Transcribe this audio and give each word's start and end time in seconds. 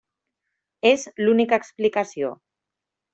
És 0.91 1.03
l'única 1.23 1.59
explicació. 1.65 2.33